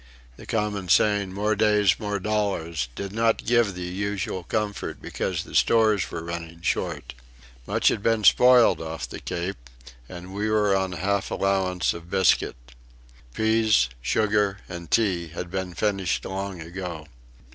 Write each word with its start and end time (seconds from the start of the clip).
The 0.35 0.47
common 0.47 0.89
saying, 0.89 1.31
"More 1.31 1.55
days, 1.55 1.99
more 1.99 2.19
dollars," 2.19 2.89
did 2.95 3.13
not 3.13 3.45
give 3.45 3.75
the 3.75 3.83
usual 3.83 4.41
comfort 4.43 4.99
because 4.99 5.43
the 5.43 5.53
stores 5.53 6.09
were 6.09 6.23
running 6.23 6.61
short. 6.61 7.13
Much 7.67 7.89
had 7.89 8.01
been 8.01 8.23
spoiled 8.23 8.81
off 8.81 9.07
the 9.07 9.19
Cape, 9.19 9.69
and 10.09 10.33
we 10.33 10.49
were 10.49 10.75
on 10.75 10.93
half 10.93 11.29
allowance 11.29 11.93
of 11.93 12.09
biscuit. 12.09 12.55
Peas, 13.35 13.89
sugar 14.01 14.57
and 14.67 14.89
tea 14.89 15.27
had 15.27 15.51
been 15.51 15.75
finished 15.75 16.25
long 16.25 16.61
ago. 16.61 17.05